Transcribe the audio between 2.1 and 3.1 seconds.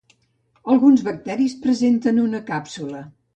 una càpsula.